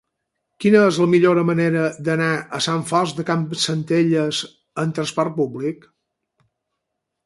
Quina 0.63 0.79
és 0.91 0.95
la 1.01 1.07
millor 1.11 1.41
manera 1.49 1.83
d'anar 2.07 2.31
a 2.59 2.63
Sant 2.69 2.83
Fost 2.95 3.21
de 3.23 3.29
Campsentelles 3.31 4.43
amb 4.85 5.01
trasport 5.01 5.41
públic? 5.41 5.91